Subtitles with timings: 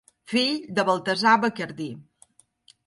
[0.31, 1.89] Fill de Baltasar Bacardí.